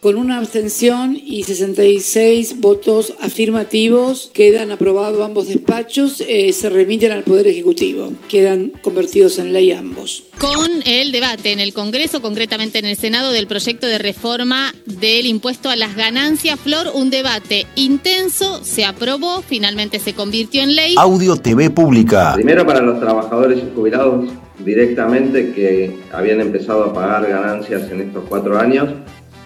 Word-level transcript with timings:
Con 0.00 0.16
una 0.16 0.38
abstención 0.38 1.16
y 1.20 1.42
66 1.42 2.60
votos 2.60 3.14
afirmativos, 3.20 4.30
quedan 4.32 4.70
aprobados 4.70 5.20
ambos 5.24 5.48
despachos, 5.48 6.20
eh, 6.20 6.52
se 6.52 6.70
remiten 6.70 7.10
al 7.10 7.24
Poder 7.24 7.48
Ejecutivo. 7.48 8.12
Quedan 8.28 8.72
convertidos 8.80 9.40
en 9.40 9.52
ley 9.52 9.72
ambos. 9.72 10.24
Con 10.38 10.70
el 10.86 11.10
debate 11.10 11.50
en 11.50 11.58
el 11.58 11.74
Congreso, 11.74 12.22
concretamente 12.22 12.78
en 12.78 12.84
el 12.84 12.96
Senado, 12.96 13.32
del 13.32 13.48
proyecto 13.48 13.88
de 13.88 13.98
reforma 13.98 14.72
del 14.86 15.26
impuesto 15.26 15.68
a 15.68 15.74
las 15.74 15.96
ganancias, 15.96 16.60
Flor, 16.60 16.92
un 16.94 17.10
debate 17.10 17.66
intenso, 17.74 18.62
se 18.62 18.84
aprobó, 18.84 19.42
finalmente 19.42 19.98
se 19.98 20.14
convirtió 20.14 20.62
en 20.62 20.76
ley. 20.76 20.94
Audio 20.96 21.34
TV 21.34 21.70
Pública. 21.70 22.34
Primero 22.34 22.64
para 22.64 22.82
los 22.82 23.00
trabajadores 23.00 23.58
jubilados 23.74 24.30
directamente 24.64 25.52
que 25.52 25.96
habían 26.12 26.40
empezado 26.40 26.84
a 26.84 26.92
pagar 26.92 27.28
ganancias 27.28 27.90
en 27.90 28.02
estos 28.02 28.24
cuatro 28.28 28.58
años 28.58 28.90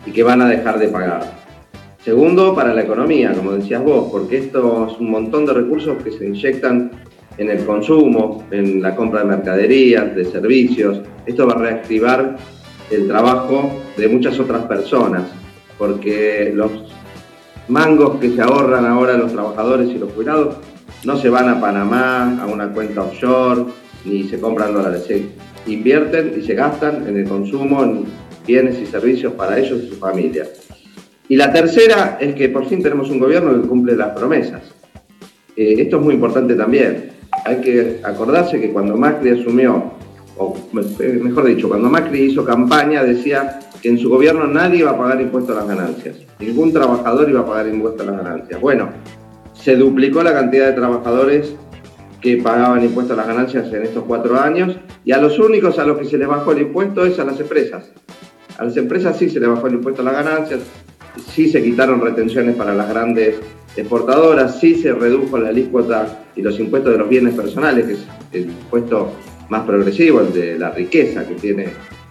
y 0.06 0.12
que 0.12 0.22
van 0.22 0.42
a 0.42 0.48
dejar 0.48 0.78
de 0.78 0.88
pagar. 0.88 1.42
Segundo, 2.04 2.54
para 2.54 2.74
la 2.74 2.82
economía, 2.82 3.32
como 3.32 3.52
decías 3.52 3.82
vos, 3.82 4.08
porque 4.10 4.38
esto 4.38 4.88
es 4.90 4.98
un 4.98 5.10
montón 5.10 5.46
de 5.46 5.52
recursos 5.52 6.02
que 6.02 6.10
se 6.10 6.26
inyectan 6.26 6.90
en 7.38 7.48
el 7.48 7.64
consumo, 7.64 8.44
en 8.50 8.82
la 8.82 8.94
compra 8.96 9.20
de 9.20 9.26
mercaderías, 9.26 10.14
de 10.14 10.24
servicios. 10.24 11.00
Esto 11.26 11.46
va 11.46 11.54
a 11.54 11.58
reactivar 11.58 12.36
el 12.90 13.06
trabajo 13.06 13.70
de 13.96 14.08
muchas 14.08 14.38
otras 14.40 14.64
personas, 14.66 15.22
porque 15.78 16.52
los 16.54 16.70
mangos 17.68 18.18
que 18.18 18.30
se 18.30 18.42
ahorran 18.42 18.84
ahora 18.84 19.16
los 19.16 19.32
trabajadores 19.32 19.88
y 19.90 19.98
los 19.98 20.12
jubilados 20.12 20.56
no 21.04 21.16
se 21.16 21.28
van 21.28 21.48
a 21.48 21.60
Panamá, 21.60 22.42
a 22.42 22.46
una 22.46 22.72
cuenta 22.72 23.02
offshore, 23.02 23.64
ni 24.04 24.24
se 24.24 24.40
compran 24.40 24.74
dólares, 24.74 25.04
se 25.06 25.26
invierten 25.66 26.34
y 26.38 26.42
se 26.42 26.54
gastan 26.54 27.06
en 27.06 27.16
el 27.16 27.28
consumo, 27.28 27.82
en 27.84 28.04
bienes 28.46 28.78
y 28.80 28.86
servicios 28.86 29.32
para 29.34 29.58
ellos 29.58 29.82
y 29.84 29.88
su 29.88 29.96
familia. 29.96 30.46
Y 31.28 31.36
la 31.36 31.52
tercera 31.52 32.18
es 32.20 32.34
que 32.34 32.48
por 32.48 32.66
fin 32.66 32.82
tenemos 32.82 33.10
un 33.10 33.18
gobierno 33.18 33.60
que 33.60 33.66
cumple 33.66 33.96
las 33.96 34.10
promesas. 34.10 34.62
Eh, 35.56 35.74
esto 35.78 35.96
es 35.96 36.02
muy 36.02 36.14
importante 36.14 36.54
también. 36.54 37.12
Hay 37.44 37.60
que 37.60 38.00
acordarse 38.02 38.60
que 38.60 38.70
cuando 38.70 38.96
Macri 38.96 39.30
asumió, 39.30 39.92
o 40.36 40.56
mejor 40.72 41.44
dicho, 41.44 41.68
cuando 41.68 41.88
Macri 41.88 42.20
hizo 42.22 42.44
campaña 42.44 43.02
decía 43.02 43.60
que 43.80 43.88
en 43.88 43.98
su 43.98 44.08
gobierno 44.08 44.46
nadie 44.46 44.80
iba 44.80 44.90
a 44.90 44.98
pagar 44.98 45.20
impuestos 45.20 45.56
a 45.56 45.60
las 45.60 45.68
ganancias. 45.68 46.16
Ningún 46.38 46.72
trabajador 46.72 47.28
iba 47.30 47.40
a 47.40 47.46
pagar 47.46 47.68
impuestos 47.68 48.06
a 48.06 48.10
las 48.10 48.22
ganancias. 48.22 48.60
Bueno, 48.60 48.90
se 49.54 49.76
duplicó 49.76 50.22
la 50.22 50.32
cantidad 50.32 50.66
de 50.66 50.72
trabajadores 50.72 51.54
que 52.20 52.36
pagaban 52.36 52.84
impuestos 52.84 53.18
a 53.18 53.20
las 53.20 53.26
ganancias 53.26 53.72
en 53.72 53.82
estos 53.82 54.04
cuatro 54.04 54.38
años 54.38 54.76
y 55.04 55.12
a 55.12 55.18
los 55.18 55.38
únicos 55.38 55.78
a 55.78 55.84
los 55.84 55.98
que 55.98 56.04
se 56.04 56.16
les 56.16 56.28
bajó 56.28 56.52
el 56.52 56.62
impuesto 56.62 57.04
es 57.04 57.18
a 57.18 57.24
las 57.24 57.38
empresas. 57.40 57.90
A 58.62 58.66
las 58.66 58.76
empresas 58.76 59.18
sí 59.18 59.28
se 59.28 59.40
les 59.40 59.48
bajó 59.48 59.66
el 59.66 59.74
impuesto 59.74 60.02
a 60.02 60.04
las 60.04 60.14
ganancias, 60.14 60.60
sí 61.34 61.48
se 61.50 61.60
quitaron 61.60 62.00
retenciones 62.00 62.54
para 62.54 62.72
las 62.72 62.88
grandes 62.88 63.40
exportadoras, 63.74 64.60
sí 64.60 64.76
se 64.76 64.92
redujo 64.92 65.36
la 65.36 65.48
alícuota 65.48 66.22
y 66.36 66.42
los 66.42 66.60
impuestos 66.60 66.92
de 66.92 66.98
los 66.98 67.08
bienes 67.08 67.34
personales, 67.34 67.86
que 67.86 67.92
es 67.94 68.06
el 68.30 68.42
impuesto 68.42 69.14
más 69.48 69.62
progresivo, 69.62 70.20
el 70.20 70.32
de 70.32 70.60
la 70.60 70.70
riqueza 70.70 71.26
que 71.26 71.34
tiene 71.34 71.70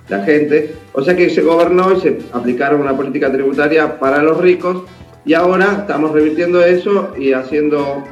la 0.09 0.25
gente. 0.25 0.75
O 0.91 1.01
sea 1.01 1.15
que 1.15 1.29
se 1.29 1.41
gobernó 1.41 1.95
y 1.95 2.01
se 2.01 2.17
aplicaron 2.33 2.81
una 2.81 2.97
política 2.97 3.31
tributaria 3.31 3.97
para 3.97 4.21
los 4.21 4.37
ricos 4.37 4.83
y 5.23 5.33
ahora 5.35 5.77
estamos 5.79 6.11
revirtiendo 6.11 6.61
eso 6.61 7.13
y 7.17 7.31
haciendo 7.31 8.03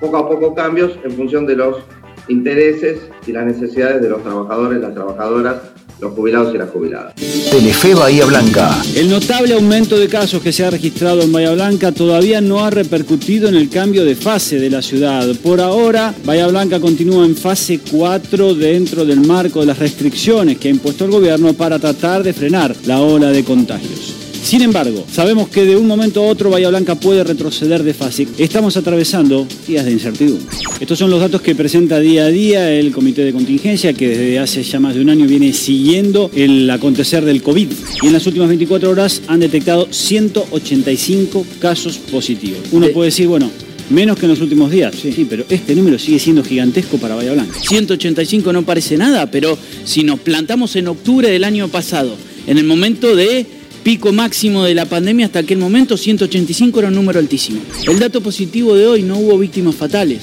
poco 0.00 0.16
a 0.16 0.28
poco 0.28 0.56
cambios 0.56 0.98
en 1.04 1.12
función 1.12 1.46
de 1.46 1.54
los 1.54 1.84
intereses 2.26 3.08
y 3.28 3.30
las 3.30 3.46
necesidades 3.46 4.02
de 4.02 4.08
los 4.08 4.24
trabajadores, 4.24 4.80
las 4.80 4.92
trabajadoras 4.92 5.79
los 6.00 6.12
jubilados 6.12 6.54
y 6.54 6.58
las 6.58 6.70
jubiladas. 6.70 7.14
Telefe 7.14 7.94
Bahía 7.94 8.24
Blanca. 8.24 8.82
El 8.94 9.10
notable 9.10 9.54
aumento 9.54 9.98
de 9.98 10.08
casos 10.08 10.42
que 10.42 10.52
se 10.52 10.64
ha 10.64 10.70
registrado 10.70 11.22
en 11.22 11.32
Bahía 11.32 11.52
Blanca 11.52 11.92
todavía 11.92 12.40
no 12.40 12.64
ha 12.64 12.70
repercutido 12.70 13.48
en 13.48 13.56
el 13.56 13.68
cambio 13.68 14.04
de 14.04 14.14
fase 14.14 14.58
de 14.58 14.70
la 14.70 14.82
ciudad. 14.82 15.28
Por 15.42 15.60
ahora, 15.60 16.14
Bahía 16.24 16.46
Blanca 16.46 16.80
continúa 16.80 17.24
en 17.24 17.36
fase 17.36 17.80
4 17.90 18.54
dentro 18.54 19.04
del 19.04 19.20
marco 19.20 19.60
de 19.60 19.66
las 19.66 19.78
restricciones 19.78 20.58
que 20.58 20.68
ha 20.68 20.70
impuesto 20.70 21.04
el 21.04 21.10
gobierno 21.10 21.52
para 21.54 21.78
tratar 21.78 22.22
de 22.22 22.32
frenar 22.32 22.74
la 22.86 23.00
ola 23.00 23.30
de 23.30 23.44
contagios. 23.44 24.19
Sin 24.42 24.62
embargo, 24.62 25.04
sabemos 25.12 25.48
que 25.48 25.64
de 25.64 25.76
un 25.76 25.86
momento 25.86 26.22
a 26.22 26.26
otro 26.26 26.50
Bahía 26.50 26.70
Blanca 26.70 26.94
puede 26.94 27.22
retroceder 27.22 27.82
de 27.82 27.94
fase. 27.94 28.26
Estamos 28.38 28.76
atravesando 28.76 29.46
días 29.68 29.84
de 29.84 29.92
incertidumbre. 29.92 30.44
Estos 30.80 30.98
son 30.98 31.10
los 31.10 31.20
datos 31.20 31.42
que 31.42 31.54
presenta 31.54 32.00
día 32.00 32.24
a 32.24 32.28
día 32.28 32.72
el 32.72 32.90
Comité 32.90 33.24
de 33.24 33.32
Contingencia, 33.32 33.92
que 33.92 34.08
desde 34.08 34.38
hace 34.38 34.62
ya 34.62 34.80
más 34.80 34.94
de 34.94 35.02
un 35.02 35.10
año 35.10 35.26
viene 35.26 35.52
siguiendo 35.52 36.30
el 36.34 36.68
acontecer 36.70 37.24
del 37.24 37.42
COVID. 37.42 37.68
Y 38.02 38.06
en 38.06 38.12
las 38.12 38.26
últimas 38.26 38.48
24 38.48 38.90
horas 38.90 39.22
han 39.28 39.40
detectado 39.40 39.86
185 39.90 41.46
casos 41.60 41.98
positivos. 41.98 42.60
Uno 42.72 42.88
puede 42.88 43.06
decir, 43.06 43.28
bueno, 43.28 43.50
Menos 43.90 44.16
que 44.16 44.26
en 44.26 44.30
los 44.30 44.40
últimos 44.40 44.70
días. 44.70 44.94
Sí. 44.94 45.26
pero 45.28 45.44
este 45.48 45.74
número 45.74 45.98
sigue 45.98 46.20
siendo 46.20 46.44
gigantesco 46.44 46.96
para 46.98 47.16
Bahía 47.16 47.32
Blanca. 47.32 47.58
185 47.58 48.52
no 48.52 48.62
parece 48.62 48.96
nada, 48.96 49.28
pero 49.32 49.58
si 49.84 50.04
nos 50.04 50.20
plantamos 50.20 50.76
en 50.76 50.86
octubre 50.86 51.28
del 51.28 51.42
año 51.42 51.66
pasado, 51.66 52.14
en 52.46 52.58
el 52.58 52.64
momento 52.64 53.16
de 53.16 53.44
pico 53.90 54.12
máximo 54.12 54.62
de 54.62 54.72
la 54.72 54.84
pandemia 54.84 55.26
hasta 55.26 55.40
aquel 55.40 55.58
momento, 55.58 55.96
185 55.96 56.78
era 56.78 56.88
un 56.90 56.94
número 56.94 57.18
altísimo. 57.18 57.60
El 57.88 57.98
dato 57.98 58.20
positivo 58.20 58.76
de 58.76 58.86
hoy, 58.86 59.02
no 59.02 59.18
hubo 59.18 59.36
víctimas 59.36 59.74
fatales, 59.74 60.20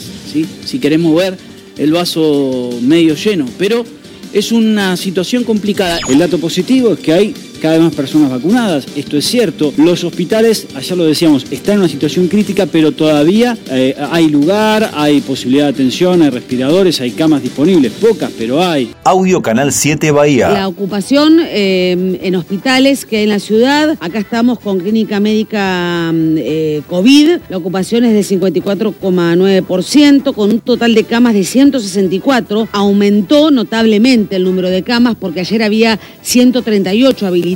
si 0.63 0.79
queremos 0.79 1.13
ver 1.13 1.37
el 1.77 1.91
vaso 1.91 2.69
medio 2.81 3.15
lleno, 3.15 3.45
pero 3.57 3.85
es 4.31 4.53
una 4.53 4.95
situación 4.95 5.43
complicada. 5.43 5.99
El 6.07 6.17
dato 6.17 6.37
positivo 6.37 6.93
es 6.93 6.99
que 6.99 7.11
hay 7.11 7.33
cada 7.57 7.75
vez 7.75 7.83
más 7.83 7.95
personas 7.95 8.29
vacunadas, 8.29 8.85
esto 8.95 9.17
es 9.17 9.25
cierto. 9.25 9.73
Los 9.77 10.03
hospitales, 10.03 10.67
allá 10.75 10.95
lo 10.95 11.05
decíamos, 11.05 11.45
están 11.51 11.75
en 11.75 11.79
una 11.79 11.89
situación 11.89 12.27
crítica, 12.27 12.65
pero 12.65 12.91
todavía 12.91 13.57
eh, 13.71 13.95
hay 14.11 14.29
lugar, 14.29 14.91
hay 14.93 15.21
posibilidad 15.21 15.65
de 15.65 15.71
atención, 15.71 16.21
hay 16.21 16.29
respiradores, 16.29 17.01
hay 17.01 17.11
camas 17.11 17.41
disponibles, 17.41 17.91
pocas, 17.93 18.31
pero 18.37 18.63
hay. 18.63 18.91
Audio 19.03 19.41
Canal 19.41 19.71
7 19.71 20.11
Bahía. 20.11 20.49
La 20.49 20.67
ocupación 20.67 21.39
eh, 21.41 22.19
en 22.21 22.35
hospitales 22.35 23.05
que 23.05 23.17
hay 23.17 23.23
en 23.23 23.29
la 23.29 23.39
ciudad, 23.39 23.97
acá 23.99 24.19
estamos 24.19 24.59
con 24.59 24.79
Clínica 24.79 25.19
Médica 25.19 26.11
eh, 26.13 26.81
COVID, 26.87 27.39
la 27.49 27.57
ocupación 27.57 28.05
es 28.05 28.29
de 28.29 28.37
54,9%, 28.39 30.33
con 30.33 30.51
un 30.51 30.59
total 30.59 30.93
de 30.93 31.03
camas 31.03 31.33
de 31.33 31.43
164, 31.43 32.69
aumentó 32.71 33.51
notablemente 33.51 34.35
el 34.35 34.43
número 34.43 34.69
de 34.69 34.83
camas 34.83 35.15
porque 35.19 35.39
ayer 35.39 35.63
había 35.63 35.99
138 36.21 37.25
habilitados 37.25 37.46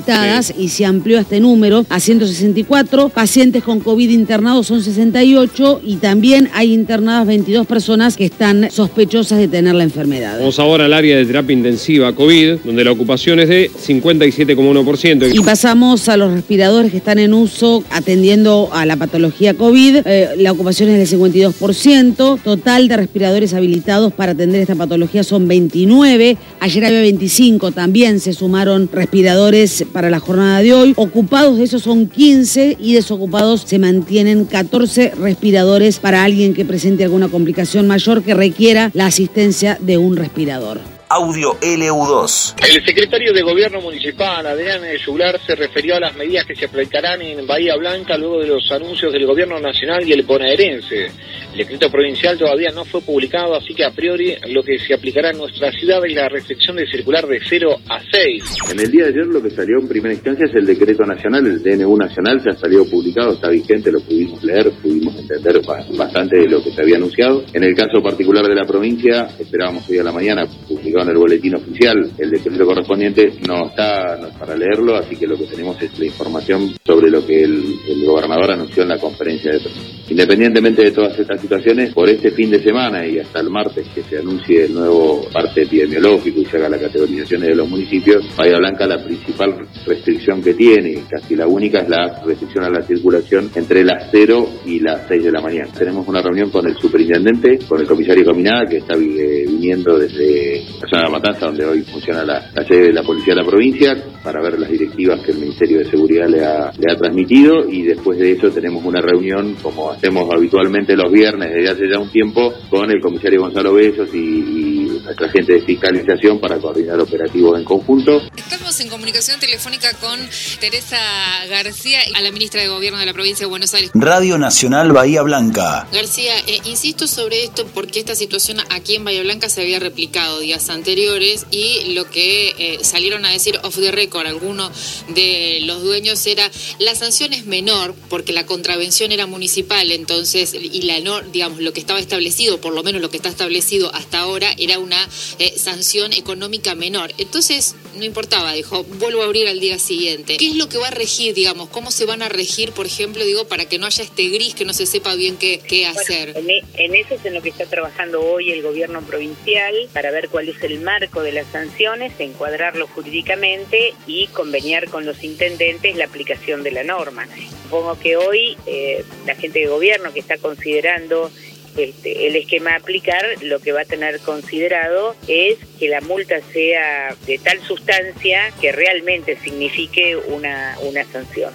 y 0.57 0.69
se 0.69 0.85
amplió 0.85 1.19
este 1.19 1.39
número 1.39 1.85
a 1.89 1.99
164. 1.99 3.09
Pacientes 3.09 3.63
con 3.63 3.79
COVID 3.79 4.09
internados 4.09 4.67
son 4.67 4.81
68 4.81 5.81
y 5.83 5.97
también 5.97 6.49
hay 6.53 6.73
internadas 6.73 7.27
22 7.27 7.67
personas 7.67 8.15
que 8.15 8.25
están 8.25 8.71
sospechosas 8.71 9.39
de 9.39 9.47
tener 9.47 9.75
la 9.75 9.83
enfermedad. 9.83 10.37
Vamos 10.39 10.59
ahora 10.59 10.85
al 10.85 10.93
área 10.93 11.17
de 11.17 11.25
terapia 11.25 11.53
intensiva 11.53 12.13
COVID, 12.13 12.59
donde 12.63 12.83
la 12.83 12.91
ocupación 12.91 13.39
es 13.39 13.49
de 13.49 13.69
57,1%. 13.69 15.33
Y 15.33 15.39
pasamos 15.39 16.07
a 16.09 16.17
los 16.17 16.31
respiradores 16.31 16.91
que 16.91 16.97
están 16.97 17.19
en 17.19 17.33
uso 17.33 17.83
atendiendo 17.89 18.69
a 18.71 18.85
la 18.85 18.95
patología 18.95 19.53
COVID. 19.53 20.01
Eh, 20.05 20.29
la 20.37 20.51
ocupación 20.51 20.89
es 20.89 21.09
del 21.09 21.19
52%. 21.19 22.39
Total 22.41 22.87
de 22.87 22.97
respiradores 22.97 23.53
habilitados 23.53 24.13
para 24.13 24.31
atender 24.31 24.61
esta 24.61 24.75
patología 24.75 25.23
son 25.23 25.47
29. 25.47 26.37
Ayer 26.63 26.85
había 26.85 27.01
25. 27.01 27.71
También 27.71 28.19
se 28.19 28.33
sumaron 28.33 28.87
respiradores 28.93 29.83
para 29.91 30.11
la 30.11 30.19
jornada 30.19 30.61
de 30.61 30.75
hoy. 30.75 30.93
Ocupados 30.95 31.57
de 31.57 31.63
esos 31.63 31.81
son 31.81 32.05
15 32.05 32.77
y 32.79 32.93
desocupados 32.93 33.63
se 33.65 33.79
mantienen 33.79 34.45
14 34.45 35.13
respiradores 35.15 35.97
para 35.97 36.23
alguien 36.23 36.53
que 36.53 36.63
presente 36.63 37.03
alguna 37.03 37.29
complicación 37.29 37.87
mayor 37.87 38.21
que 38.21 38.35
requiera 38.35 38.91
la 38.93 39.07
asistencia 39.07 39.79
de 39.81 39.97
un 39.97 40.15
respirador. 40.15 41.00
Audio 41.13 41.59
LU2. 41.59 42.55
El 42.69 42.85
secretario 42.85 43.33
de 43.33 43.41
Gobierno 43.41 43.81
Municipal, 43.81 44.47
Adrián 44.47 44.81
Yular, 45.05 45.37
se 45.45 45.55
refirió 45.55 45.97
a 45.97 45.99
las 45.99 46.15
medidas 46.15 46.45
que 46.45 46.55
se 46.55 46.63
aplicarán 46.63 47.21
en 47.21 47.45
Bahía 47.45 47.75
Blanca 47.75 48.17
luego 48.17 48.39
de 48.39 48.47
los 48.47 48.71
anuncios 48.71 49.11
del 49.11 49.25
Gobierno 49.25 49.59
Nacional 49.59 50.07
y 50.07 50.13
el 50.13 50.23
bonaerense. 50.23 51.11
El 51.51 51.57
decreto 51.57 51.91
provincial 51.91 52.37
todavía 52.37 52.71
no 52.71 52.85
fue 52.85 53.01
publicado, 53.01 53.55
así 53.55 53.73
que 53.73 53.83
a 53.83 53.91
priori 53.91 54.37
lo 54.47 54.63
que 54.63 54.79
se 54.79 54.93
aplicará 54.93 55.31
en 55.31 55.39
nuestra 55.39 55.69
ciudad 55.73 55.99
es 56.05 56.15
la 56.15 56.29
restricción 56.29 56.77
de 56.77 56.87
circular 56.87 57.27
de 57.27 57.41
0 57.45 57.75
a 57.89 57.99
6. 58.09 58.43
En 58.71 58.79
el 58.79 58.89
día 58.89 59.03
de 59.03 59.09
ayer 59.09 59.25
lo 59.27 59.43
que 59.43 59.49
salió 59.49 59.79
en 59.79 59.89
primera 59.89 60.13
instancia 60.13 60.45
es 60.45 60.55
el 60.55 60.65
decreto 60.65 61.03
nacional, 61.03 61.45
el 61.45 61.61
DNU 61.61 61.97
nacional, 61.97 62.41
ya 62.41 62.53
salió 62.53 62.89
publicado, 62.89 63.33
está 63.33 63.49
vigente, 63.49 63.91
lo 63.91 63.99
pudimos 63.99 64.41
leer, 64.45 64.71
pudimos 64.81 65.13
entender 65.19 65.59
bastante 65.97 66.37
de 66.37 66.47
lo 66.47 66.63
que 66.63 66.71
se 66.71 66.81
había 66.81 66.95
anunciado. 66.95 67.43
En 67.51 67.65
el 67.65 67.75
caso 67.75 68.01
particular 68.01 68.45
de 68.45 68.55
la 68.55 68.63
provincia, 68.63 69.27
esperábamos 69.37 69.89
hoy 69.89 69.97
a 69.97 70.03
la 70.03 70.13
mañana 70.13 70.47
publicado 70.81 71.03
en 71.03 71.09
el 71.11 71.17
boletín 71.17 71.55
oficial, 71.55 72.11
el 72.17 72.31
decreto 72.31 72.65
correspondiente 72.65 73.33
no 73.47 73.67
está, 73.67 74.17
no 74.17 74.29
para 74.37 74.55
leerlo, 74.55 74.95
así 74.95 75.15
que 75.15 75.27
lo 75.27 75.37
que 75.37 75.45
tenemos 75.45 75.81
es 75.81 75.97
la 75.99 76.05
información 76.05 76.73
sobre 76.83 77.09
lo 77.09 77.25
que 77.25 77.43
el, 77.43 77.79
el 77.87 78.05
gobernador 78.05 78.51
anunció 78.51 78.83
en 78.83 78.89
la 78.89 78.97
conferencia 78.97 79.51
de 79.51 79.59
prensa. 79.59 80.00
Independientemente 80.09 80.83
de 80.83 80.91
todas 80.91 81.17
estas 81.17 81.39
situaciones, 81.39 81.93
por 81.93 82.09
este 82.09 82.31
fin 82.31 82.51
de 82.51 82.61
semana 82.61 83.05
y 83.05 83.19
hasta 83.19 83.39
el 83.39 83.49
martes 83.49 83.87
que 83.93 84.03
se 84.03 84.17
anuncie 84.17 84.65
el 84.65 84.73
nuevo 84.73 85.27
parte 85.31 85.63
epidemiológico 85.63 86.41
y 86.41 86.45
se 86.45 86.57
haga 86.57 86.69
la 86.69 86.79
categorización 86.79 87.41
de 87.41 87.55
los 87.55 87.69
municipios, 87.69 88.25
Bahía 88.35 88.57
Blanca 88.57 88.85
la 88.87 89.03
principal 89.03 89.55
restricción 89.85 90.41
que 90.41 90.53
tiene, 90.53 91.03
casi 91.09 91.35
la 91.35 91.47
única, 91.47 91.79
es 91.79 91.89
la 91.89 92.21
restricción 92.25 92.65
a 92.65 92.69
la 92.69 92.83
circulación 92.83 93.49
entre 93.55 93.83
las 93.83 94.09
0 94.11 94.49
y 94.65 94.79
las 94.79 95.07
6 95.07 95.23
de 95.23 95.31
la 95.31 95.41
mañana. 95.41 95.69
Tenemos 95.77 96.07
una 96.07 96.21
reunión 96.21 96.49
con 96.49 96.67
el 96.67 96.75
superintendente, 96.77 97.59
con 97.67 97.79
el 97.79 97.87
comisario 97.87 98.25
Cominada, 98.25 98.65
que 98.65 98.77
está 98.77 98.95
eh, 98.95 99.45
viniendo 99.47 99.97
desde 99.97 100.63
la 100.81 100.89
zona 100.89 101.03
de 101.03 101.09
Matanza, 101.09 101.45
donde 101.47 101.65
hoy 101.65 101.81
funciona 101.81 102.23
la, 102.23 102.49
la 102.53 102.65
sede 102.65 102.87
de 102.87 102.93
la 102.93 103.03
Policía 103.03 103.33
de 103.33 103.41
la 103.41 103.47
provincia, 103.47 103.97
para 104.23 104.41
ver 104.41 104.59
las 104.59 104.69
directivas 104.69 105.21
que 105.21 105.31
el 105.31 105.39
Ministerio 105.39 105.79
de 105.79 105.85
Seguridad 105.85 106.27
le 106.27 106.45
ha, 106.45 106.71
le 106.77 106.91
ha 106.91 106.95
transmitido 106.95 107.67
y 107.67 107.83
después 107.83 108.19
de 108.19 108.33
eso 108.33 108.49
tenemos 108.49 108.83
una 108.83 109.01
reunión, 109.01 109.55
como 109.61 109.91
hacemos 110.01 110.33
habitualmente 110.33 110.95
los 110.95 111.11
viernes 111.11 111.53
desde 111.53 111.69
hace 111.69 111.87
ya 111.87 111.99
un 111.99 112.09
tiempo, 112.09 112.51
con 112.71 112.89
el 112.89 112.99
comisario 112.99 113.41
Gonzalo 113.41 113.73
Besos 113.75 114.09
y, 114.15 114.17
y 114.17 115.01
nuestra 115.03 115.29
gente 115.29 115.53
de 115.53 115.61
fiscalización 115.61 116.39
para 116.39 116.57
coordinar 116.57 116.99
operativos 116.99 117.59
en 117.59 117.63
conjunto. 117.63 118.19
Estamos 118.51 118.81
en 118.81 118.89
comunicación 118.89 119.39
telefónica 119.39 119.93
con 119.93 120.19
Teresa 120.59 120.99
García, 121.47 121.99
a 122.13 122.19
la 122.19 122.31
ministra 122.31 122.61
de 122.61 122.67
Gobierno 122.67 122.99
de 122.99 123.05
la 123.05 123.13
provincia 123.13 123.45
de 123.45 123.49
Buenos 123.49 123.73
Aires. 123.73 123.91
Radio 123.93 124.37
Nacional 124.37 124.91
Bahía 124.91 125.21
Blanca. 125.21 125.87
García, 125.93 126.37
eh, 126.39 126.59
insisto 126.65 127.07
sobre 127.07 127.45
esto 127.45 127.65
porque 127.67 128.01
esta 128.01 128.13
situación 128.13 128.57
aquí 128.69 128.95
en 128.95 129.05
Bahía 129.05 129.21
Blanca 129.21 129.47
se 129.47 129.61
había 129.61 129.79
replicado 129.79 130.41
días 130.41 130.69
anteriores 130.69 131.45
y 131.49 131.93
lo 131.93 132.09
que 132.09 132.53
eh, 132.57 132.79
salieron 132.83 133.23
a 133.23 133.29
decir 133.29 133.57
off 133.63 133.77
the 133.77 133.89
record 133.89 134.27
algunos 134.27 134.69
de 135.07 135.59
los 135.61 135.81
dueños 135.81 136.25
era 136.27 136.51
la 136.77 136.93
sanción 136.93 137.31
es 137.31 137.45
menor 137.45 137.95
porque 138.09 138.33
la 138.33 138.45
contravención 138.45 139.13
era 139.13 139.27
municipal, 139.27 139.93
entonces, 139.93 140.53
y 140.53 140.81
la 140.81 140.99
no, 140.99 141.21
digamos, 141.21 141.61
lo 141.61 141.71
que 141.71 141.79
estaba 141.79 142.01
establecido, 142.01 142.59
por 142.59 142.73
lo 142.73 142.83
menos 142.83 143.01
lo 143.01 143.09
que 143.09 143.15
está 143.15 143.29
establecido 143.29 143.95
hasta 143.95 144.19
ahora, 144.19 144.53
era 144.57 144.77
una 144.77 145.07
eh, 145.39 145.53
sanción 145.57 146.11
económica 146.11 146.75
menor. 146.75 147.13
Entonces, 147.17 147.75
no 147.95 148.03
importaba, 148.03 148.40
dijo, 148.53 148.83
vuelvo 148.83 149.21
a 149.21 149.25
abrir 149.25 149.47
al 149.47 149.59
día 149.59 149.79
siguiente. 149.79 150.37
¿Qué 150.37 150.47
es 150.49 150.55
lo 150.55 150.67
que 150.69 150.77
va 150.77 150.87
a 150.87 150.91
regir, 150.91 151.33
digamos? 151.33 151.69
¿Cómo 151.69 151.91
se 151.91 152.05
van 152.05 152.21
a 152.21 152.29
regir, 152.29 152.71
por 152.71 152.85
ejemplo, 152.85 153.23
digo, 153.23 153.45
para 153.47 153.65
que 153.69 153.77
no 153.79 153.85
haya 153.85 154.03
este 154.03 154.27
gris, 154.29 154.55
que 154.55 154.65
no 154.65 154.73
se 154.73 154.85
sepa 154.85 155.15
bien 155.15 155.37
qué, 155.37 155.59
qué 155.59 155.85
hacer? 155.85 156.33
En, 156.35 156.49
e- 156.49 156.63
en 156.75 156.95
eso 156.95 157.15
es 157.15 157.25
en 157.25 157.33
lo 157.33 157.41
que 157.41 157.49
está 157.49 157.65
trabajando 157.65 158.21
hoy 158.21 158.51
el 158.51 158.61
gobierno 158.61 159.01
provincial 159.01 159.73
para 159.93 160.11
ver 160.11 160.29
cuál 160.29 160.49
es 160.49 160.61
el 160.63 160.79
marco 160.81 161.21
de 161.21 161.31
las 161.31 161.47
sanciones, 161.51 162.13
encuadrarlo 162.19 162.87
jurídicamente 162.87 163.93
y 164.07 164.27
conveniar 164.27 164.89
con 164.89 165.05
los 165.05 165.23
intendentes 165.23 165.95
la 165.95 166.05
aplicación 166.05 166.63
de 166.63 166.71
la 166.71 166.83
norma. 166.83 167.27
Supongo 167.63 167.97
que 167.99 168.17
hoy 168.17 168.57
eh, 168.65 169.03
la 169.25 169.35
gente 169.35 169.59
de 169.59 169.67
gobierno 169.67 170.11
que 170.13 170.19
está 170.19 170.37
considerando 170.37 171.31
este, 171.77 172.27
el 172.27 172.35
esquema 172.35 172.71
a 172.71 172.75
aplicar, 172.77 173.25
lo 173.41 173.59
que 173.59 173.71
va 173.71 173.81
a 173.81 173.85
tener 173.85 174.19
considerado 174.19 175.15
es 175.27 175.57
que 175.79 175.89
la 175.89 176.01
multa 176.01 176.39
sea 176.53 177.15
de 177.25 177.37
tal 177.37 177.59
sustancia 177.61 178.51
que 178.59 178.71
realmente 178.71 179.37
signifique 179.37 180.15
una, 180.15 180.77
una 180.83 181.03
sanción 181.05 181.51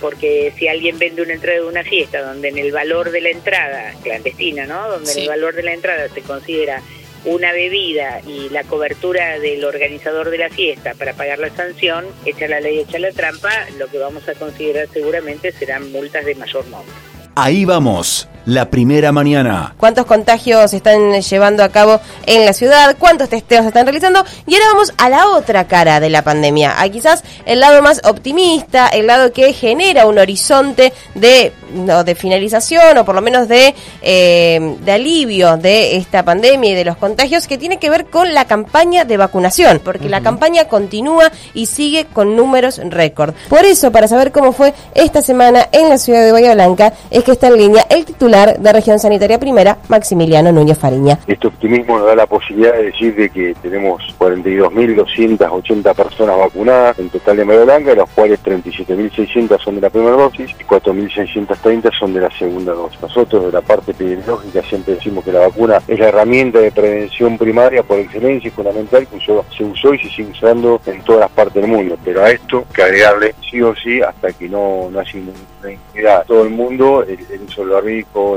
porque 0.00 0.52
si 0.56 0.66
alguien 0.66 0.98
vende 0.98 1.22
una 1.22 1.34
entrada 1.34 1.60
de 1.60 1.66
una 1.66 1.84
fiesta 1.84 2.22
donde 2.22 2.48
en 2.48 2.56
el 2.56 2.72
valor 2.72 3.10
de 3.10 3.20
la 3.20 3.28
entrada, 3.28 3.92
clandestina, 4.02 4.66
¿no? 4.66 4.88
Donde 4.88 5.12
en 5.12 5.18
el 5.18 5.28
valor 5.28 5.54
de 5.54 5.62
la 5.62 5.74
entrada 5.74 6.08
se 6.08 6.22
considera 6.22 6.82
una 7.24 7.52
bebida 7.52 8.20
y 8.26 8.48
la 8.48 8.64
cobertura 8.64 9.38
del 9.38 9.64
organizador 9.64 10.30
de 10.30 10.38
la 10.38 10.48
fiesta 10.48 10.94
para 10.94 11.12
pagar 11.12 11.38
la 11.38 11.50
sanción, 11.50 12.06
echa 12.24 12.48
la 12.48 12.60
ley, 12.60 12.80
echa 12.80 12.98
la 12.98 13.12
trampa, 13.12 13.66
lo 13.78 13.88
que 13.88 13.98
vamos 13.98 14.26
a 14.28 14.34
considerar 14.34 14.88
seguramente 14.92 15.52
serán 15.52 15.92
multas 15.92 16.24
de 16.24 16.34
mayor 16.34 16.66
monto. 16.68 16.90
Ahí 17.36 17.64
vamos, 17.64 18.28
la 18.46 18.70
primera 18.70 19.12
mañana. 19.12 19.74
cuántos 19.76 20.06
contagios 20.06 20.72
están 20.72 21.20
llevando 21.20 21.62
a 21.62 21.68
cabo 21.68 22.00
en 22.26 22.44
la 22.44 22.52
ciudad, 22.52 22.96
cuántos 22.98 23.28
testeos 23.28 23.62
se 23.62 23.68
están 23.68 23.86
realizando. 23.86 24.24
Y 24.46 24.54
ahora 24.54 24.66
vamos 24.72 24.92
a 24.96 25.08
la 25.08 25.28
otra 25.28 25.66
cara 25.66 26.00
de 26.00 26.10
la 26.10 26.22
pandemia, 26.22 26.80
a 26.80 26.88
quizás 26.88 27.22
el 27.44 27.60
lado 27.60 27.82
más 27.82 28.00
optimista, 28.04 28.88
el 28.88 29.06
lado 29.06 29.32
que 29.32 29.52
genera 29.52 30.06
un 30.06 30.18
horizonte 30.18 30.92
de, 31.14 31.52
no, 31.74 32.04
de 32.04 32.14
finalización 32.14 32.98
o 32.98 33.04
por 33.04 33.14
lo 33.14 33.22
menos 33.22 33.48
de, 33.48 33.74
eh, 34.02 34.76
de 34.80 34.92
alivio 34.92 35.56
de 35.56 35.96
esta 35.96 36.24
pandemia 36.24 36.70
y 36.70 36.74
de 36.74 36.84
los 36.84 36.96
contagios, 36.96 37.46
que 37.46 37.58
tiene 37.58 37.78
que 37.78 37.90
ver 37.90 38.06
con 38.06 38.32
la 38.34 38.46
campaña 38.46 39.04
de 39.04 39.16
vacunación, 39.16 39.80
porque 39.84 40.08
la 40.08 40.22
campaña 40.22 40.64
continúa 40.64 41.30
y 41.54 41.66
sigue 41.66 42.06
con 42.06 42.36
números 42.36 42.80
récord. 42.84 43.34
Por 43.48 43.64
eso, 43.64 43.92
para 43.92 44.08
saber 44.08 44.32
cómo 44.32 44.52
fue 44.52 44.74
esta 44.94 45.22
semana 45.22 45.68
en 45.72 45.88
la 45.88 45.98
ciudad 45.98 46.24
de 46.24 46.32
Bahía 46.32 46.54
Blanca, 46.54 46.92
es 47.10 47.24
que 47.24 47.32
está 47.32 47.48
en 47.48 47.56
línea 47.56 47.86
el 47.90 48.04
titular 48.04 48.29
de 48.30 48.72
Región 48.72 49.00
Sanitaria 49.00 49.40
Primera, 49.40 49.78
Maximiliano 49.88 50.52
Núñez 50.52 50.78
Fariña. 50.78 51.18
Este 51.26 51.48
optimismo 51.48 51.98
nos 51.98 52.06
da 52.06 52.14
la 52.14 52.26
posibilidad 52.26 52.74
de 52.74 52.84
decir 52.84 53.16
de 53.16 53.28
que 53.28 53.56
tenemos 53.60 54.00
42.280 54.20 55.94
personas 55.96 56.38
vacunadas 56.38 56.96
en 57.00 57.08
total 57.10 57.38
de 57.38 57.44
Bahía 57.44 57.64
Blanca, 57.64 57.90
de 57.90 57.96
las 57.96 58.10
cuales 58.10 58.40
37.600 58.44 59.60
son 59.60 59.74
de 59.74 59.80
la 59.80 59.90
primera 59.90 60.12
dosis 60.12 60.52
y 60.60 60.62
4.630 60.62 61.98
son 61.98 62.14
de 62.14 62.20
la 62.20 62.30
segunda 62.30 62.72
dosis. 62.72 63.02
Nosotros 63.02 63.46
de 63.46 63.52
la 63.52 63.62
parte 63.62 63.90
epidemiológica 63.90 64.62
siempre 64.62 64.94
decimos 64.94 65.24
que 65.24 65.32
la 65.32 65.40
vacuna 65.40 65.80
es 65.88 65.98
la 65.98 66.08
herramienta 66.08 66.60
de 66.60 66.70
prevención 66.70 67.36
primaria 67.36 67.82
por 67.82 67.98
excelencia 67.98 68.46
y 68.46 68.52
fundamental 68.52 69.08
que 69.08 69.18
se 69.18 69.64
usó 69.64 69.92
y 69.92 69.98
se 69.98 70.08
sigue 70.08 70.30
usando 70.30 70.80
en 70.86 71.02
todas 71.02 71.22
las 71.22 71.30
partes 71.30 71.60
del 71.60 71.66
mundo. 71.66 71.98
Pero 72.04 72.22
a 72.22 72.30
esto 72.30 72.64
que 72.72 72.82
agregarle 72.84 73.34
sí 73.50 73.60
o 73.60 73.74
sí 73.74 74.00
hasta 74.00 74.32
que 74.32 74.48
no, 74.48 74.88
no 74.88 75.00
haya 75.00 75.18
inmunidad. 75.18 76.24
Todo 76.26 76.44
el 76.44 76.50
mundo, 76.50 77.02
el, 77.02 77.18
el 77.32 77.42
uso 77.42 77.64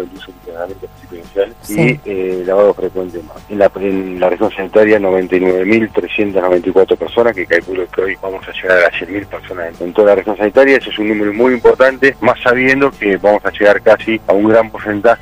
el 0.01 0.09
uso 0.15 0.31
entrenamiento 0.31 0.87
psicoinicial 0.99 1.53
Sí. 1.61 1.99
y 2.05 2.09
eh, 2.09 2.43
lavado 2.45 2.73
frecuente 2.73 3.17
de 3.17 3.23
manos. 3.23 3.43
En 3.49 3.59
la, 3.59 3.71
en 3.75 4.19
la 4.19 4.29
región 4.29 4.51
sanitaria 4.51 4.99
99.394 4.99 6.97
personas, 6.97 7.35
que 7.35 7.45
calculo 7.45 7.87
que 7.87 8.01
hoy 8.01 8.17
vamos 8.21 8.47
a 8.47 8.51
llegar 8.51 8.77
a 8.77 8.81
las 8.81 8.93
100.000 8.93 9.25
personas 9.27 9.81
en, 9.81 9.93
toda 9.93 10.07
la 10.09 10.15
región 10.15 10.37
sanitaria. 10.37 10.77
Ese 10.77 10.89
es 10.89 10.99
un 10.99 11.09
número 11.09 11.33
muy 11.33 11.53
importante, 11.53 12.15
más 12.21 12.39
sabiendo 12.41 12.91
que 12.91 13.17
vamos 13.17 13.43
a 13.45 13.51
llegar 13.51 13.81
casi 13.81 14.19
a 14.27 14.33
un 14.33 14.49
gran 14.49 14.69
porcentaje, 14.69 15.21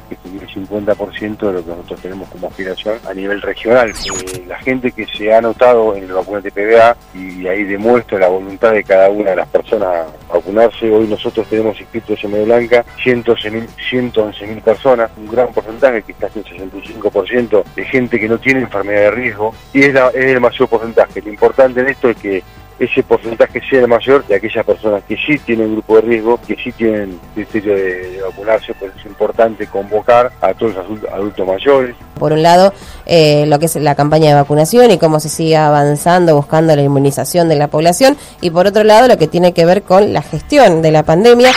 50% 0.54 1.38
de 1.48 1.54
lo 1.54 1.64
que 1.64 1.70
nosotros 1.70 2.02
tenemos 2.02 2.30
como 2.30 2.48
aspiración 2.48 2.96
a 3.08 3.14
nivel 3.14 3.42
regional. 3.42 3.90
Eh, 3.92 4.44
la 4.48 4.58
gente 4.60 4.92
que 4.92 5.06
se 5.08 5.34
ha 5.34 5.38
anotado 5.40 5.96
en 5.96 6.04
el 6.04 6.12
vacunante 6.14 6.52
PBA 6.52 6.96
y 7.14 7.48
ahí 7.48 7.64
demuestra 7.64 8.20
la 8.20 8.28
voluntad 8.28 8.72
de 8.74 8.84
cada 8.84 9.10
una 9.10 9.32
de 9.32 9.36
las 9.38 9.48
personas 9.48 10.08
a 10.30 10.34
vacunarse. 10.34 10.90
Hoy 10.92 11.08
nosotros 11.08 11.48
tenemos 11.48 11.80
inscritos 11.80 12.24
en 12.24 12.32
Medio 12.32 12.46
Blanca 12.46 12.86
111.000 13.04 13.68
111.000 13.92 14.62
personas, 14.62 15.10
un 15.18 15.28
gran 15.28 15.48
porcentaje, 15.54 16.02
que 16.04 16.14
casi 16.14 16.40
un 16.40 16.46
65% 16.46 17.64
de 17.76 17.86
gente 17.86 18.20
que 18.20 18.28
no 18.30 18.38
tiene 18.40 18.62
enfermedad 18.62 19.02
de 19.02 19.12
riesgo 19.12 19.54
y 19.74 19.84
es, 19.84 19.94
la- 19.94 20.10
es 20.10 20.26
el 20.26 20.40
mayor 20.40 20.68
porcentaje. 20.68 21.22
Lo 21.22 21.30
importante 21.30 21.82
en 21.82 21.88
esto 21.88 22.10
es 22.10 22.18
que 22.18 22.44
ese 22.84 23.04
porcentaje 23.04 23.62
sea 23.70 23.82
el 23.82 23.88
mayor 23.88 24.26
de 24.28 24.36
aquellas 24.36 24.66
personas 24.66 25.04
que 25.08 25.16
sí 25.16 25.38
tienen 25.46 25.74
grupo 25.74 25.96
de 25.98 26.02
riesgo, 26.02 26.40
que 26.46 26.56
sí 26.56 26.72
tienen 26.72 27.20
criterio 27.36 27.76
de, 27.76 28.10
de 28.10 28.22
vacunarse, 28.22 28.74
pues 28.74 28.92
es 29.00 29.06
importante 29.06 29.68
convocar 29.68 30.32
a 30.42 30.54
todos 30.54 30.76
los 30.76 30.86
adultos, 30.86 31.10
adultos 31.14 31.48
mayores, 31.48 31.96
Por 32.18 32.34
un 32.34 32.42
lado, 32.42 32.74
eh, 33.06 33.46
lo 33.48 33.60
que 33.60 33.66
es 33.66 33.76
la 33.76 33.96
campaña 33.96 34.30
de 34.30 34.36
vacunación 34.36 34.90
y 34.90 34.98
cómo 34.98 35.20
se 35.20 35.30
sigue 35.30 35.58
avanzando 35.58 36.36
buscando 36.36 36.76
la 36.76 36.82
inmunización 36.82 37.50
de 37.50 37.56
la 37.56 37.68
población. 37.68 38.18
Y 38.42 38.50
por 38.50 38.68
otro 38.68 38.84
lado, 38.84 39.08
lo 39.08 39.18
que 39.18 39.28
tiene 39.28 39.54
que 39.54 39.66
ver 39.66 39.84
con 39.84 40.14
la 40.14 40.22
gestión 40.22 40.82
de 40.82 40.92
la 40.92 41.04
pandemia. 41.04 41.52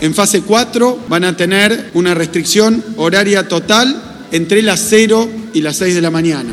En 0.00 0.14
fase 0.14 0.42
4 0.42 0.98
van 1.08 1.24
a 1.24 1.36
tener 1.36 1.90
una 1.94 2.14
restricción 2.14 2.82
horaria 2.96 3.46
total 3.48 4.02
entre 4.32 4.62
las 4.62 4.80
0 4.88 5.28
y 5.52 5.62
las 5.62 5.76
6 5.76 5.94
de 5.94 6.00
la 6.00 6.10
mañana. 6.10 6.50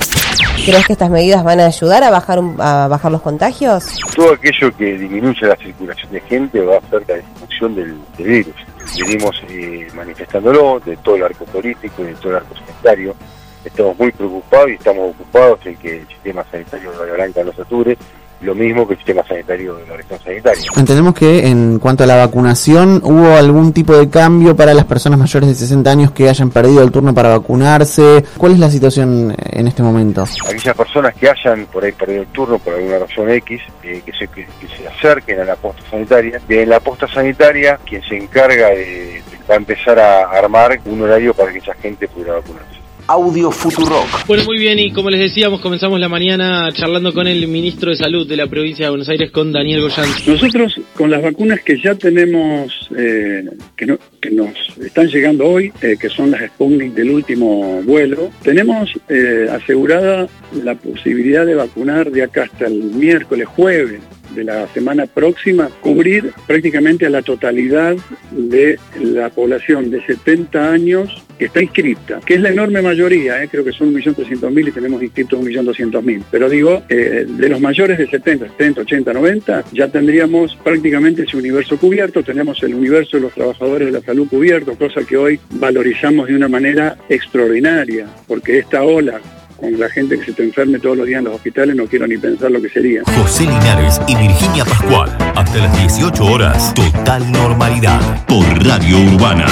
¿Crees 0.66 0.86
que 0.86 0.94
estas 0.94 1.10
medidas 1.10 1.44
van 1.44 1.60
a 1.62 1.68
ayudar 1.68 2.04
a 2.04 2.10
bajar, 2.10 2.40
un- 2.40 2.60
a 2.60 2.88
bajar 2.88 3.12
los 3.12 3.22
contagios? 3.22 3.86
todo 4.16 4.34
aquello 4.34 4.76
que 4.76 4.98
disminuya 4.98 5.48
la 5.50 5.56
circulación 5.56 6.12
de 6.12 6.22
gente 6.22 6.60
va 6.62 6.76
a 6.76 6.78
hacer 6.80 7.04
la 7.08 7.16
distribución 7.16 7.76
del, 7.76 7.96
virus. 8.18 8.56
Venimos 9.00 9.42
eh, 9.50 9.88
manifestándolo 9.96 10.80
de 10.86 10.98
todo 10.98 11.16
el 11.16 11.24
arco 11.24 11.46
político 11.46 12.02
y 12.02 12.06
de 12.08 12.14
todo 12.16 12.32
el 12.32 12.36
arco 12.38 12.56
sanitario. 12.56 13.16
Estamos 13.64 13.98
muy 13.98 14.12
preocupados 14.12 14.70
y 14.70 14.74
estamos 14.74 15.12
ocupados 15.12 15.60
en 15.66 15.76
que 15.78 16.00
el 16.00 16.08
sistema 16.08 16.44
sanitario 16.52 16.92
de 16.92 16.98
Bahía 16.98 17.14
Blanca 17.14 17.44
no 17.44 17.54
sature, 17.54 17.98
lo 18.42 18.54
mismo 18.54 18.88
que 18.88 18.94
el 18.94 19.00
sistema 19.00 19.24
sanitario 19.28 19.76
de 19.76 19.88
la 19.88 19.98
región 19.98 20.20
sanitaria. 20.24 20.64
Entendemos 20.76 21.14
que 21.16 21.48
en 21.48 21.80
cuanto 21.80 22.04
a 22.04 22.08
la 22.08 22.16
vacunación, 22.18 23.02
¿hubo 23.04 23.36
algún 23.36 23.74
tipo 23.74 23.96
de 23.98 24.10
cambio 24.10 24.56
para 24.56 24.74
las 24.74 24.86
personas 24.86 25.18
mayores 25.18 25.50
de 25.50 25.56
60 25.56 25.90
años 25.90 26.12
que 26.12 26.30
hayan 26.30 26.50
perdido 26.52 26.84
el 26.84 26.92
turno 26.92 27.14
para 27.14 27.30
vacunarse? 27.30 28.24
¿Cuál 28.38 28.54
es 28.54 28.60
la 28.60 28.70
situación 28.70 29.36
en 29.38 29.68
este 29.68 29.82
momento? 29.84 30.24
aquellas 30.48 30.76
personas 30.76 31.14
que 31.16 31.30
hayan 31.30 31.66
por 31.66 31.84
ahí 31.84 31.92
perdido 31.92 32.22
el 32.22 32.28
turno 32.28 32.60
por 32.60 32.74
alguna 32.76 33.00
razón 33.00 33.30
X, 33.30 33.62
eh, 33.84 34.02
que, 34.06 34.12
se, 34.14 34.28
que, 34.28 34.46
que 34.60 34.68
se 34.78 34.88
acerquen 34.88 35.40
a 35.42 35.46
la 35.46 35.56
posta 35.56 35.82
sanitaria. 35.90 36.40
Y 36.48 36.54
en 36.56 36.70
la 36.70 36.80
posta 36.80 37.08
sanitaria, 37.08 37.80
quien 37.86 38.02
se 38.04 38.18
encarga 38.18 38.70
de, 38.70 38.76
de- 38.76 39.24
va 39.50 39.54
a 39.56 39.58
empezar 39.58 39.98
a 39.98 40.24
armar 40.30 40.80
un 40.86 41.02
horario 41.02 41.34
para 41.34 41.52
que 41.52 41.60
esa 41.60 41.74
gente 41.76 42.08
pudiera 42.08 42.34
vacunarse. 42.34 42.78
Audio 43.08 43.52
Futurock. 43.52 44.28
Bueno, 44.28 44.44
muy 44.44 44.58
bien, 44.58 44.78
y 44.80 44.92
como 44.92 45.10
les 45.10 45.20
decíamos, 45.22 45.62
comenzamos 45.62 45.98
la 46.00 46.10
mañana 46.10 46.70
charlando 46.74 47.14
con 47.14 47.26
el 47.26 47.48
ministro 47.48 47.92
de 47.92 47.96
Salud 47.96 48.28
de 48.28 48.36
la 48.36 48.48
provincia 48.48 48.86
de 48.86 48.90
Buenos 48.90 49.08
Aires, 49.08 49.32
con 49.32 49.54
Daniel 49.54 49.82
Goyán. 49.82 50.10
Nosotros, 50.26 50.76
con 50.94 51.10
las 51.10 51.22
vacunas 51.22 51.62
que 51.62 51.80
ya 51.82 51.96
tenemos, 51.96 52.90
eh, 52.98 53.46
que, 53.78 53.86
no- 53.86 53.98
que 54.20 54.30
nos 54.32 54.50
están 54.84 55.08
llegando 55.08 55.46
hoy, 55.46 55.72
eh, 55.82 55.96
que 56.00 56.10
son 56.10 56.32
las 56.32 56.42
Sputnik 56.52 56.94
del 56.94 57.12
último 57.12 57.82
vuelo, 57.84 58.30
tenemos 58.44 58.90
eh, 59.08 59.48
asegurada 59.52 60.28
la 60.64 60.76
posibilidad 60.76 61.46
de 61.46 61.56
vacunar 61.56 62.12
de 62.12 62.24
acá 62.24 62.44
hasta 62.44 62.68
el 62.68 62.76
miércoles, 62.76 63.48
jueves 63.48 64.02
de 64.38 64.44
la 64.44 64.68
semana 64.68 65.08
próxima, 65.08 65.70
cubrir 65.82 66.32
prácticamente 66.46 67.06
a 67.06 67.10
la 67.10 67.24
totalidad 67.24 67.98
de 68.32 68.80
la 69.02 69.30
población 69.30 69.90
de 69.90 70.06
70 70.06 70.72
años 70.72 71.24
que 71.38 71.46
está 71.46 71.62
inscripta, 71.62 72.20
que 72.26 72.36
es 72.36 72.42
la 72.42 72.50
enorme 72.50 72.82
mayoría, 72.82 73.44
eh, 73.44 73.48
creo 73.50 73.64
que 73.64 73.72
son 73.72 73.94
1.300.000 73.94 74.68
y 74.68 74.72
tenemos 74.72 75.04
inscritos 75.04 75.40
1.200.000. 75.40 76.24
Pero 76.32 76.50
digo, 76.50 76.84
eh, 76.90 77.26
de 77.28 77.50
los 77.50 77.60
mayores 77.60 77.98
de 77.98 78.08
70, 78.08 78.48
70, 78.50 78.82
80, 78.82 79.14
90, 79.14 79.64
ya 79.72 79.88
tendríamos 79.88 80.56
prácticamente 80.64 81.24
ese 81.24 81.38
universo 81.38 81.78
cubierto, 81.78 82.24
tenemos 82.24 82.62
el 82.64 82.76
universo 82.76 83.18
de 83.18 83.24
los 83.24 83.34
trabajadores 83.34 83.88
de 83.88 84.00
la 84.00 84.02
salud 84.02 84.28
cubierto, 84.28 84.76
cosa 84.76 85.02
que 85.02 85.18
hoy 85.18 85.40
valorizamos 85.52 86.28
de 86.28 86.36
una 86.36 86.48
manera 86.48 86.98
extraordinaria, 87.10 88.08
porque 88.28 88.60
esta 88.60 88.84
ola 88.84 89.20
la 89.62 89.90
gente 89.90 90.20
que 90.20 90.26
se 90.26 90.34
te 90.34 90.44
enferme 90.44 90.80
todos 90.80 90.98
los 90.98 91.08
días 91.08 91.20
en 91.20 91.26
los 91.26 91.36
hospitales, 91.36 91.76
no 91.76 91.86
quiero 91.86 92.08
ni 92.08 92.18
pensar 92.18 92.52
lo 92.52 92.62
que 92.62 92.70
sería. 92.70 93.02
José 93.06 93.44
Linares 93.44 94.00
y 94.08 94.16
Virginia 94.16 94.66
Pascual. 94.66 95.10
Hasta 95.36 95.58
las 95.58 95.78
18 95.78 96.26
horas. 96.26 96.74
Total 96.74 97.32
normalidad. 97.32 98.26
Por 98.28 98.46
Radio 98.66 98.98
Urbana. 99.14 99.46